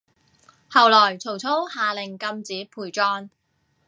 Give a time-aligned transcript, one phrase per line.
[0.67, 3.29] 後來曹操下令禁止陪葬